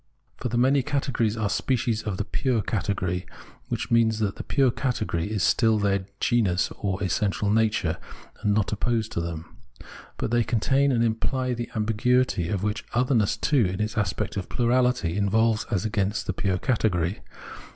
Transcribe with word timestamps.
For 0.37 0.49
the 0.49 0.57
many 0.57 0.81
categories 0.81 1.37
are 1.37 1.47
species 1.47 2.01
of 2.01 2.17
the 2.17 2.23
pure 2.25 2.63
cate 2.63 2.95
gory, 2.95 3.27
which 3.69 3.91
means 3.91 4.17
that 4.17 4.35
the 4.37 4.41
pure 4.43 4.71
category 4.71 5.29
is 5.29 5.43
still 5.43 5.77
their 5.77 6.07
genus 6.19 6.71
or 6.79 7.03
essential 7.03 7.51
nature, 7.51 7.97
and 8.41 8.51
not 8.51 8.71
opposed 8.71 9.11
to 9.11 9.21
them. 9.21 9.57
But 10.17 10.31
they 10.31 10.43
contain 10.43 10.91
and 10.91 11.03
imply 11.03 11.53
the 11.53 11.69
ambiguity 11.75 12.49
which 12.49 12.83
other 12.95 13.13
ness 13.13 13.37
too, 13.37 13.65
in 13.67 13.79
its 13.79 13.95
aspect 13.95 14.37
of 14.37 14.49
plurality, 14.49 15.17
involves 15.17 15.67
as 15.69 15.85
against 15.85 16.25
the 16.25 16.33
pure 16.33 16.57
category. 16.57 17.19